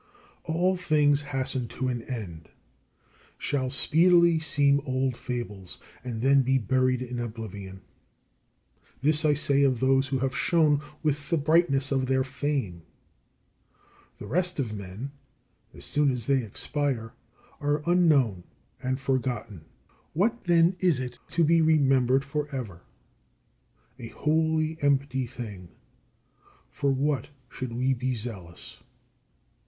[0.45, 2.49] All things hasten to an end,
[3.37, 7.83] shall speedily seem old fables, and then be buried in oblivion.
[9.01, 12.81] This I say of those who have shone with the brightness of their fame.
[14.17, 15.11] The rest of men,
[15.71, 17.13] as soon as they expire,
[17.59, 18.45] are unknown
[18.81, 19.65] and forgotten.
[20.13, 22.81] What, then, is it to be remembered for ever?
[23.99, 25.69] A wholly empty thing.
[26.71, 28.79] For what should we be zealous?